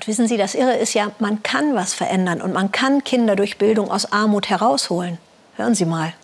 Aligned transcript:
Und 0.00 0.08
wissen 0.08 0.26
Sie, 0.26 0.38
das 0.38 0.54
Irre 0.54 0.76
ist 0.76 0.94
ja, 0.94 1.10
man 1.18 1.42
kann 1.42 1.74
was 1.74 1.92
verändern 1.92 2.40
und 2.40 2.54
man 2.54 2.72
kann 2.72 3.04
Kinder 3.04 3.36
durch 3.36 3.58
Bildung 3.58 3.90
aus 3.90 4.10
Armut 4.10 4.48
herausholen. 4.48 5.18
Hören 5.56 5.74
Sie 5.74 5.84
mal. 5.84 6.14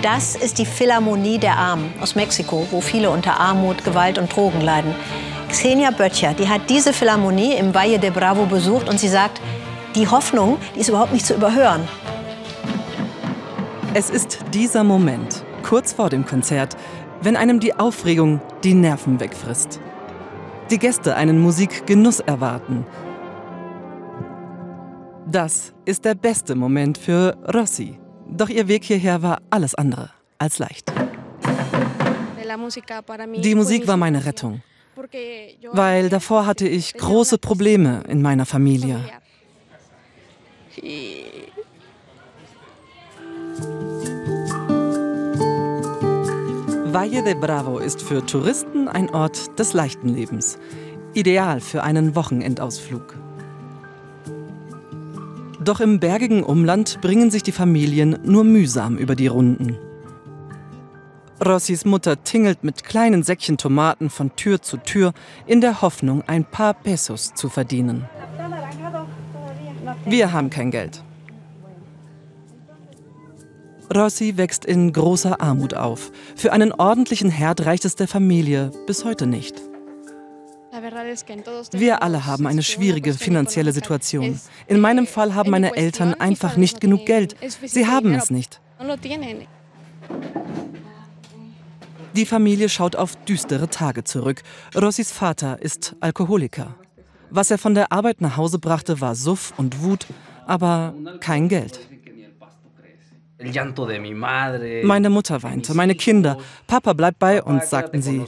Das 0.00 0.34
ist 0.34 0.56
die 0.56 0.64
Philharmonie 0.64 1.36
der 1.36 1.58
Armen 1.58 1.92
aus 2.00 2.14
Mexiko, 2.14 2.66
wo 2.70 2.80
viele 2.80 3.10
unter 3.10 3.38
Armut, 3.38 3.84
Gewalt 3.84 4.16
und 4.16 4.34
Drogen 4.34 4.62
leiden. 4.62 4.94
Xenia 5.50 5.90
Böttcher, 5.90 6.32
die 6.32 6.48
hat 6.48 6.70
diese 6.70 6.94
Philharmonie 6.94 7.56
im 7.56 7.74
Valle 7.74 7.98
de 7.98 8.08
Bravo 8.08 8.46
besucht 8.46 8.88
und 8.88 8.98
sie 8.98 9.08
sagt, 9.08 9.38
die 9.94 10.08
Hoffnung, 10.08 10.56
die 10.74 10.80
ist 10.80 10.88
überhaupt 10.88 11.12
nicht 11.12 11.26
zu 11.26 11.34
überhören. 11.34 11.86
Es 13.92 14.08
ist 14.08 14.38
dieser 14.54 14.82
Moment, 14.82 15.44
kurz 15.62 15.92
vor 15.92 16.08
dem 16.08 16.24
Konzert, 16.24 16.74
wenn 17.22 17.36
einem 17.36 17.60
die 17.60 17.74
Aufregung 17.74 18.40
die 18.62 18.74
Nerven 18.74 19.20
wegfrisst. 19.20 19.80
Die 20.70 20.78
Gäste 20.78 21.14
einen 21.16 21.40
Musikgenuss 21.40 22.20
erwarten. 22.20 22.86
Das 25.26 25.72
ist 25.84 26.04
der 26.04 26.14
beste 26.14 26.54
Moment 26.54 26.98
für 26.98 27.36
Rossi. 27.52 27.98
Doch 28.28 28.48
ihr 28.48 28.68
Weg 28.68 28.84
hierher 28.84 29.22
war 29.22 29.38
alles 29.50 29.74
andere 29.74 30.10
als 30.38 30.58
leicht. 30.58 30.92
Die 33.42 33.54
Musik 33.54 33.86
war 33.86 33.96
meine 33.96 34.24
Rettung, 34.24 34.62
weil 35.72 36.08
davor 36.08 36.46
hatte 36.46 36.68
ich 36.68 36.94
große 36.94 37.38
Probleme 37.38 38.02
in 38.08 38.22
meiner 38.22 38.46
Familie. 38.46 39.00
Valle 46.94 47.24
de 47.24 47.34
Bravo 47.34 47.78
ist 47.78 48.02
für 48.02 48.24
Touristen 48.24 48.86
ein 48.86 49.10
Ort 49.10 49.58
des 49.58 49.72
leichten 49.72 50.08
Lebens, 50.08 50.60
ideal 51.12 51.58
für 51.58 51.82
einen 51.82 52.14
Wochenendausflug. 52.14 53.16
Doch 55.58 55.80
im 55.80 55.98
bergigen 55.98 56.44
Umland 56.44 57.00
bringen 57.00 57.32
sich 57.32 57.42
die 57.42 57.50
Familien 57.50 58.20
nur 58.22 58.44
mühsam 58.44 58.96
über 58.96 59.16
die 59.16 59.26
Runden. 59.26 59.76
Rossis 61.44 61.84
Mutter 61.84 62.22
tingelt 62.22 62.62
mit 62.62 62.84
kleinen 62.84 63.24
Säckchen 63.24 63.58
Tomaten 63.58 64.08
von 64.08 64.36
Tür 64.36 64.62
zu 64.62 64.76
Tür 64.76 65.14
in 65.46 65.60
der 65.60 65.82
Hoffnung, 65.82 66.22
ein 66.28 66.44
paar 66.44 66.74
Pesos 66.74 67.34
zu 67.34 67.48
verdienen. 67.48 68.04
Wir 70.04 70.32
haben 70.32 70.48
kein 70.48 70.70
Geld. 70.70 71.02
Rossi 73.92 74.36
wächst 74.36 74.64
in 74.64 74.92
großer 74.92 75.40
Armut 75.40 75.74
auf. 75.74 76.10
Für 76.36 76.52
einen 76.52 76.72
ordentlichen 76.72 77.30
Herd 77.30 77.66
reicht 77.66 77.84
es 77.84 77.96
der 77.96 78.08
Familie 78.08 78.70
bis 78.86 79.04
heute 79.04 79.26
nicht. 79.26 79.60
Wir 81.72 82.02
alle 82.02 82.26
haben 82.26 82.46
eine 82.46 82.62
schwierige 82.62 83.14
finanzielle 83.14 83.72
Situation. 83.72 84.40
In 84.66 84.80
meinem 84.80 85.06
Fall 85.06 85.34
haben 85.34 85.50
meine 85.50 85.76
Eltern 85.76 86.14
einfach 86.14 86.56
nicht 86.56 86.80
genug 86.80 87.06
Geld. 87.06 87.36
Sie 87.64 87.86
haben 87.86 88.12
es 88.14 88.30
nicht. 88.30 88.60
Die 92.16 92.26
Familie 92.26 92.68
schaut 92.68 92.96
auf 92.96 93.16
düstere 93.24 93.68
Tage 93.68 94.04
zurück. 94.04 94.42
Rossis 94.74 95.10
Vater 95.10 95.60
ist 95.60 95.96
Alkoholiker. 96.00 96.76
Was 97.30 97.50
er 97.50 97.58
von 97.58 97.74
der 97.74 97.90
Arbeit 97.90 98.20
nach 98.20 98.36
Hause 98.36 98.58
brachte, 98.58 99.00
war 99.00 99.14
Suff 99.14 99.52
und 99.56 99.82
Wut, 99.82 100.06
aber 100.46 100.94
kein 101.20 101.48
Geld. 101.48 101.80
Meine 104.84 105.10
Mutter 105.10 105.42
weinte, 105.42 105.74
meine 105.74 105.94
Kinder. 105.94 106.38
Papa 106.66 106.92
bleibt 106.92 107.18
bei 107.18 107.42
uns, 107.42 107.70
sagten 107.70 108.02
sie. 108.02 108.24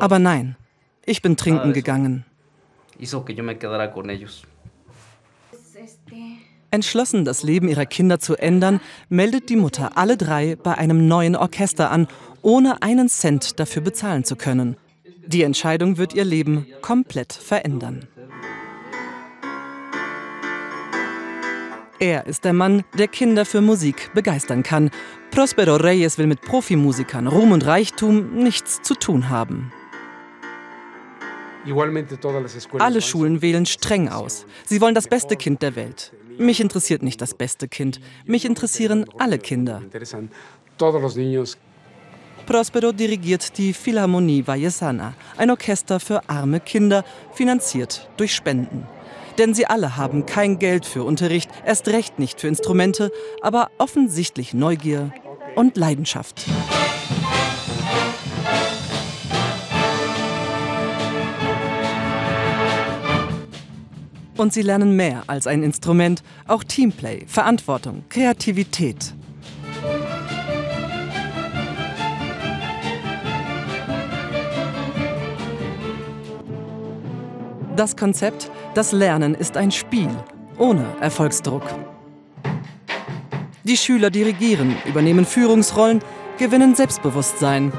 Aber 0.00 0.18
nein, 0.18 0.56
ich 1.04 1.22
bin 1.22 1.36
trinken 1.36 1.72
gegangen. 1.72 2.24
Entschlossen, 6.72 7.24
das 7.24 7.42
Leben 7.42 7.68
ihrer 7.68 7.86
Kinder 7.86 8.20
zu 8.20 8.36
ändern, 8.36 8.80
meldet 9.08 9.48
die 9.48 9.56
Mutter 9.56 9.96
alle 9.96 10.16
drei 10.16 10.56
bei 10.56 10.76
einem 10.78 11.08
neuen 11.08 11.34
Orchester 11.34 11.90
an, 11.90 12.06
ohne 12.42 12.82
einen 12.82 13.08
Cent 13.08 13.58
dafür 13.58 13.82
bezahlen 13.82 14.24
zu 14.24 14.36
können. 14.36 14.76
Die 15.26 15.42
Entscheidung 15.42 15.96
wird 15.98 16.14
ihr 16.14 16.24
Leben 16.24 16.66
komplett 16.80 17.32
verändern. 17.32 18.06
Er 22.02 22.26
ist 22.26 22.46
der 22.46 22.54
Mann, 22.54 22.82
der 22.96 23.08
Kinder 23.08 23.44
für 23.44 23.60
Musik 23.60 24.10
begeistern 24.14 24.62
kann. 24.62 24.90
Prospero 25.30 25.76
Reyes 25.76 26.16
will 26.16 26.26
mit 26.26 26.40
Profimusikern, 26.40 27.26
Ruhm 27.26 27.52
und 27.52 27.66
Reichtum 27.66 28.42
nichts 28.42 28.80
zu 28.80 28.94
tun 28.94 29.28
haben. 29.28 29.70
Alle 32.78 33.02
Schulen 33.02 33.42
wählen 33.42 33.66
streng 33.66 34.08
aus. 34.08 34.46
Sie 34.64 34.80
wollen 34.80 34.94
das 34.94 35.08
beste 35.08 35.36
Kind 35.36 35.60
der 35.60 35.76
Welt. 35.76 36.14
Mich 36.38 36.62
interessiert 36.62 37.02
nicht 37.02 37.20
das 37.20 37.34
beste 37.34 37.68
Kind. 37.68 38.00
Mich 38.24 38.46
interessieren 38.46 39.04
alle 39.18 39.38
Kinder. 39.38 39.82
Prospero 42.46 42.92
dirigiert 42.92 43.58
die 43.58 43.74
Philharmonie 43.74 44.46
Vallesana, 44.46 45.12
ein 45.36 45.50
Orchester 45.50 46.00
für 46.00 46.26
arme 46.30 46.60
Kinder, 46.60 47.04
finanziert 47.34 48.08
durch 48.16 48.34
Spenden. 48.34 48.86
Denn 49.38 49.54
sie 49.54 49.66
alle 49.66 49.96
haben 49.96 50.26
kein 50.26 50.58
Geld 50.58 50.86
für 50.86 51.04
Unterricht, 51.04 51.50
erst 51.64 51.88
recht 51.88 52.18
nicht 52.18 52.40
für 52.40 52.48
Instrumente, 52.48 53.10
aber 53.42 53.70
offensichtlich 53.78 54.54
Neugier 54.54 55.12
und 55.54 55.76
Leidenschaft. 55.76 56.44
Und 64.36 64.54
sie 64.54 64.62
lernen 64.62 64.96
mehr 64.96 65.24
als 65.26 65.46
ein 65.46 65.62
Instrument, 65.62 66.22
auch 66.46 66.64
Teamplay, 66.64 67.26
Verantwortung, 67.26 68.04
Kreativität. 68.08 69.12
Das 77.76 77.96
Konzept, 77.96 78.50
das 78.80 78.92
Lernen 78.92 79.34
ist 79.34 79.58
ein 79.58 79.70
Spiel, 79.72 80.08
ohne 80.56 80.86
Erfolgsdruck. 81.02 81.64
Die 83.62 83.76
Schüler 83.76 84.08
dirigieren, 84.08 84.74
übernehmen 84.86 85.26
Führungsrollen, 85.26 86.00
gewinnen 86.38 86.74
Selbstbewusstsein. 86.74 87.74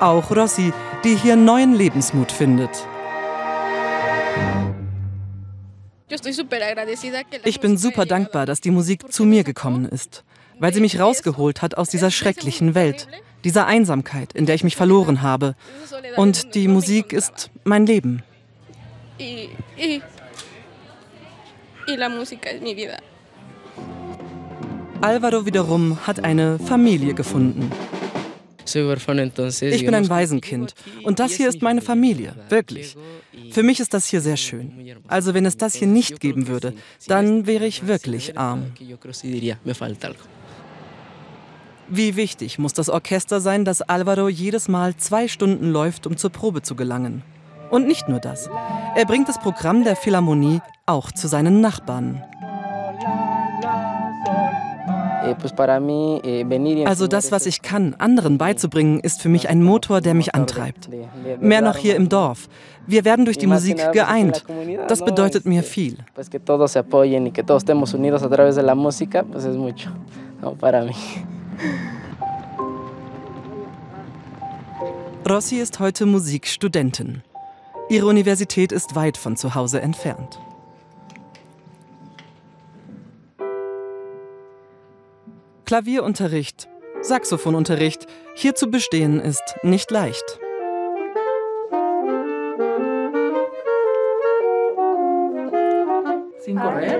Auch 0.00 0.28
Rossi, 0.32 0.72
die 1.04 1.14
hier 1.14 1.36
neuen 1.36 1.72
Lebensmut 1.72 2.32
findet. 2.32 2.84
Ich 7.44 7.60
bin 7.60 7.76
super 7.76 8.04
dankbar, 8.04 8.44
dass 8.44 8.60
die 8.60 8.72
Musik 8.72 9.12
zu 9.12 9.24
mir 9.24 9.44
gekommen 9.44 9.84
ist, 9.84 10.24
weil 10.58 10.74
sie 10.74 10.80
mich 10.80 10.98
rausgeholt 10.98 11.62
hat 11.62 11.78
aus 11.78 11.90
dieser 11.90 12.10
schrecklichen 12.10 12.74
Welt, 12.74 13.06
dieser 13.44 13.68
Einsamkeit, 13.68 14.32
in 14.32 14.46
der 14.46 14.56
ich 14.56 14.64
mich 14.64 14.74
verloren 14.74 15.22
habe. 15.22 15.54
Und 16.16 16.56
die 16.56 16.66
Musik 16.66 17.12
ist 17.12 17.52
mein 17.62 17.86
Leben. 17.86 18.24
Alvaro 25.00 25.46
wiederum 25.46 26.06
hat 26.06 26.22
eine 26.24 26.58
Familie 26.58 27.14
gefunden. 27.14 27.70
Ich 28.66 29.84
bin 29.84 29.94
ein 29.94 30.08
Waisenkind 30.08 30.74
und 31.02 31.18
das 31.18 31.32
hier 31.32 31.48
ist 31.48 31.62
meine 31.62 31.80
Familie, 31.80 32.34
wirklich. 32.48 32.96
Für 33.50 33.62
mich 33.62 33.80
ist 33.80 33.94
das 33.94 34.06
hier 34.06 34.20
sehr 34.20 34.36
schön. 34.36 34.72
Also 35.08 35.34
wenn 35.34 35.46
es 35.46 35.56
das 35.56 35.74
hier 35.74 35.88
nicht 35.88 36.20
geben 36.20 36.46
würde, 36.46 36.74
dann 37.08 37.46
wäre 37.46 37.66
ich 37.66 37.86
wirklich 37.86 38.38
arm. 38.38 38.72
Wie 41.88 42.14
wichtig 42.14 42.58
muss 42.60 42.72
das 42.72 42.88
Orchester 42.88 43.40
sein, 43.40 43.64
dass 43.64 43.82
Alvaro 43.82 44.28
jedes 44.28 44.68
Mal 44.68 44.96
zwei 44.96 45.26
Stunden 45.26 45.72
läuft, 45.72 46.06
um 46.06 46.16
zur 46.16 46.30
Probe 46.30 46.62
zu 46.62 46.76
gelangen. 46.76 47.24
Und 47.70 47.86
nicht 47.86 48.08
nur 48.08 48.20
das. 48.20 48.50
Er 48.96 49.04
bringt 49.06 49.28
das 49.28 49.38
Programm 49.38 49.84
der 49.84 49.96
Philharmonie 49.96 50.60
auch 50.86 51.12
zu 51.12 51.28
seinen 51.28 51.60
Nachbarn. 51.60 52.22
Eh, 55.22 56.42
eh, 56.42 56.86
also 56.86 57.06
das, 57.06 57.30
was 57.30 57.46
ich 57.46 57.62
kann, 57.62 57.94
anderen 57.98 58.38
beizubringen, 58.38 59.00
ist 59.00 59.20
für 59.20 59.28
mich 59.28 59.48
ein 59.48 59.62
Motor, 59.62 60.00
der 60.00 60.14
mich 60.14 60.34
antreibt. 60.34 60.88
Mehr 61.40 61.60
noch 61.60 61.76
hier 61.76 61.96
im 61.96 62.08
Dorf. 62.08 62.48
Wir 62.86 63.04
werden 63.04 63.24
durch 63.24 63.38
die 63.38 63.46
Musik 63.46 63.92
geeint. 63.92 64.44
Das 64.88 65.04
bedeutet 65.04 65.46
mir 65.46 65.62
viel. 65.62 65.98
Rossi 75.28 75.56
ist 75.56 75.78
heute 75.78 76.06
Musikstudentin. 76.06 77.22
Ihre 77.90 78.06
Universität 78.06 78.70
ist 78.70 78.94
weit 78.94 79.16
von 79.16 79.36
zu 79.36 79.56
Hause 79.56 79.80
entfernt. 79.80 80.40
Klavierunterricht, 85.64 86.68
Saxophonunterricht, 87.02 88.06
hier 88.36 88.54
zu 88.54 88.70
bestehen 88.70 89.18
ist 89.18 89.42
nicht 89.64 89.90
leicht. 89.90 90.38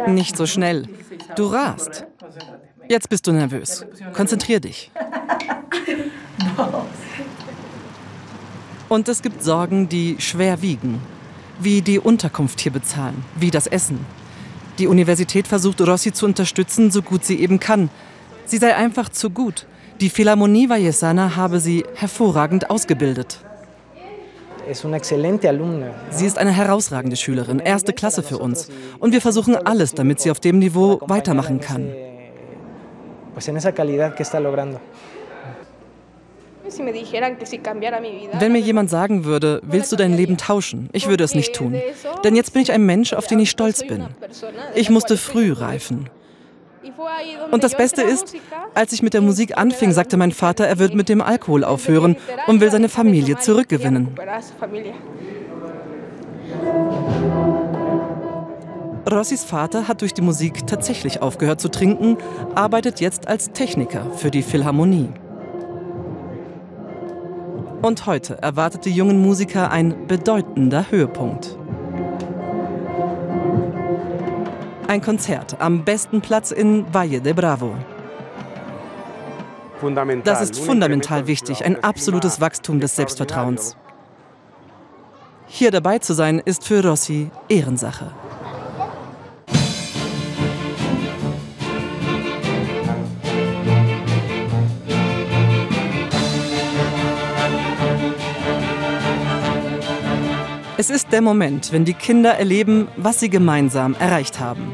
Nicht 0.09 0.37
so 0.37 0.47
schnell. 0.47 0.89
Du 1.37 1.47
rast. 1.47 2.05
Jetzt 2.89 3.09
bist 3.09 3.29
du 3.29 3.33
nervös. 3.33 3.87
Konzentrier 4.13 4.59
dich. 4.59 4.91
Und 8.91 9.09
es 9.09 9.23
gibt 9.23 9.45
Sorgen, 9.45 9.89
die 9.89 10.17
schwer 10.19 10.63
wiegen. 10.63 11.01
Wie 11.61 11.81
die 11.81 12.01
Unterkunft 12.01 12.59
hier 12.59 12.73
bezahlen, 12.73 13.25
wie 13.37 13.53
das 13.53 13.69
Essen. 13.69 14.05
Die 14.79 14.89
Universität 14.89 15.47
versucht, 15.47 15.81
Rossi 15.81 16.13
zu 16.13 16.27
unterstützen, 16.27 16.91
so 16.91 17.01
gut 17.01 17.25
sie 17.25 17.39
eben 17.39 17.61
kann. 17.61 17.89
Sie 18.47 18.59
sei 18.59 18.75
einfach 18.75 19.09
zu 19.09 19.31
gut. 19.31 19.67
Die 20.01 20.11
Philharmonie 20.11 20.69
Vallesana 20.69 21.37
habe 21.37 21.61
sie 21.61 21.85
hervorragend 21.95 22.69
ausgebildet. 22.69 23.39
Sie 26.11 26.27
ist 26.27 26.37
eine 26.37 26.51
herausragende 26.51 27.15
Schülerin, 27.15 27.61
erste 27.61 27.93
Klasse 27.93 28.25
für 28.25 28.39
uns. 28.39 28.71
Und 28.99 29.13
wir 29.13 29.21
versuchen 29.21 29.55
alles, 29.55 29.95
damit 29.95 30.19
sie 30.21 30.33
auf 30.33 30.41
dem 30.41 30.59
Niveau 30.59 31.01
weitermachen 31.07 31.61
kann. 31.61 31.93
Wenn 36.79 38.53
mir 38.53 38.61
jemand 38.61 38.91
sagen 38.91 39.25
würde, 39.25 39.61
willst 39.65 39.93
du 39.93 39.97
dein 39.97 40.15
Leben 40.15 40.37
tauschen? 40.37 40.89
Ich 40.93 41.09
würde 41.09 41.25
es 41.25 41.35
nicht 41.35 41.55
tun. 41.55 41.81
Denn 42.25 42.37
jetzt 42.37 42.53
bin 42.53 42.63
ich 42.63 42.73
ein 42.73 42.85
Mensch, 42.85 43.13
auf 43.13 43.27
den 43.27 43.41
ich 43.41 43.51
stolz 43.51 43.87
bin. 43.87 44.07
Ich 44.75 44.91
musste 44.91 45.17
früh 45.17 45.53
reifen. 45.53 46.09
Und 47.51 47.65
das 47.65 47.77
Beste 47.77 48.03
ist, 48.03 48.35
als 48.75 48.93
ich 48.93 49.03
mit 49.03 49.15
der 49.15 49.21
Musik 49.21 49.59
anfing, 49.59 49.93
sagte 49.93 50.17
mein 50.17 50.33
Vater, 50.33 50.67
er 50.67 50.79
wird 50.79 50.95
mit 50.95 51.09
dem 51.09 51.21
Alkohol 51.21 51.65
aufhören 51.65 52.17
und 52.47 52.61
will 52.61 52.71
seine 52.71 52.89
Familie 52.89 53.39
zurückgewinnen. 53.39 54.09
Rossis 59.11 59.45
Vater 59.45 59.89
hat 59.89 60.03
durch 60.03 60.15
die 60.15 60.23
Musik 60.23 60.67
tatsächlich 60.67 61.23
aufgehört 61.23 61.61
zu 61.61 61.69
trinken, 61.69 62.17
arbeitet 62.55 63.01
jetzt 63.01 63.29
als 63.29 63.51
Techniker 63.53 64.07
für 64.17 64.31
die 64.31 64.43
Philharmonie. 64.43 65.09
Und 67.83 68.05
heute 68.05 68.37
erwartet 68.43 68.85
die 68.85 68.91
jungen 68.91 69.23
Musiker 69.23 69.71
ein 69.71 70.07
bedeutender 70.07 70.91
Höhepunkt. 70.91 71.57
Ein 74.87 75.01
Konzert 75.01 75.57
am 75.61 75.85
besten 75.85 76.21
Platz 76.21 76.51
in 76.51 76.93
Valle 76.93 77.23
de 77.23 77.33
Bravo. 77.33 77.75
Das 80.25 80.43
ist 80.43 80.59
fundamental 80.59 81.27
wichtig, 81.27 81.65
ein 81.65 81.83
absolutes 81.83 82.39
Wachstum 82.41 82.81
des 82.81 82.97
Selbstvertrauens. 82.97 83.77
Hier 85.47 85.71
dabei 85.71 86.01
zu 86.01 86.13
sein, 86.13 86.39
ist 86.39 86.65
für 86.65 86.85
Rossi 86.85 87.31
Ehrensache. 87.49 88.13
Es 100.81 100.89
ist 100.89 101.13
der 101.13 101.21
Moment, 101.21 101.73
wenn 101.73 101.85
die 101.85 101.93
Kinder 101.93 102.39
erleben, 102.39 102.89
was 102.97 103.21
sie 103.21 103.29
gemeinsam 103.29 103.95
erreicht 103.99 104.41
haben. 104.41 104.73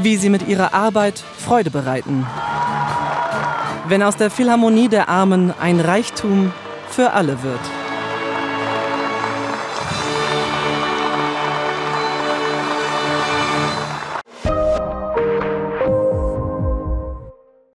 Wie 0.00 0.18
sie 0.18 0.28
mit 0.28 0.46
ihrer 0.46 0.74
Arbeit 0.74 1.18
Freude 1.18 1.70
bereiten. 1.70 2.26
Wenn 3.88 4.02
aus 4.02 4.18
der 4.18 4.30
Philharmonie 4.30 4.88
der 4.88 5.08
Armen 5.08 5.54
ein 5.58 5.80
Reichtum 5.80 6.52
für 6.90 7.12
alle 7.14 7.42
wird. 7.42 7.81